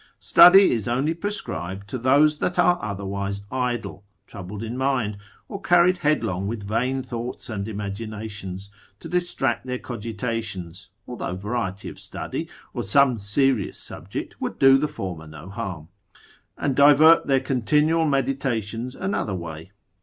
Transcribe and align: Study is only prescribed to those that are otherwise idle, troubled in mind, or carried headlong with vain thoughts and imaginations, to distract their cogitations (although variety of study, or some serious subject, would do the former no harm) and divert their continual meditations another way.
Study 0.17 0.71
is 0.71 0.87
only 0.87 1.13
prescribed 1.13 1.87
to 1.89 1.99
those 1.99 2.39
that 2.39 2.57
are 2.57 2.79
otherwise 2.81 3.41
idle, 3.51 4.03
troubled 4.25 4.63
in 4.63 4.75
mind, 4.75 5.15
or 5.47 5.61
carried 5.61 5.97
headlong 5.99 6.47
with 6.47 6.67
vain 6.67 7.03
thoughts 7.03 7.51
and 7.51 7.67
imaginations, 7.67 8.71
to 8.99 9.07
distract 9.07 9.67
their 9.67 9.77
cogitations 9.77 10.87
(although 11.07 11.35
variety 11.35 11.87
of 11.87 11.99
study, 11.99 12.49
or 12.73 12.81
some 12.81 13.19
serious 13.19 13.77
subject, 13.77 14.41
would 14.41 14.57
do 14.57 14.79
the 14.79 14.87
former 14.87 15.27
no 15.27 15.49
harm) 15.51 15.87
and 16.57 16.75
divert 16.75 17.27
their 17.27 17.39
continual 17.39 18.05
meditations 18.07 18.95
another 18.95 19.35
way. 19.35 19.69